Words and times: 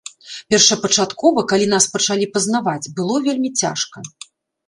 Першапачаткова, 0.51 1.43
калі 1.51 1.67
нас 1.73 1.85
пачалі 1.97 2.25
пазнаваць, 2.37 2.91
было 3.01 3.15
вельмі 3.27 3.49
цяжка. 3.65 3.97